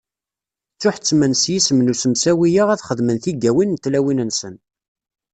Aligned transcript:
Ttuḥettmen 0.75 1.33
s 1.41 1.43
yisem 1.53 1.79
n 1.81 1.91
usemsawi-a 1.93 2.63
ad 2.73 2.83
xedmen 2.87 3.17
tigawin 3.23 3.73
n 3.77 3.81
tlawin-nsen. 3.83 4.55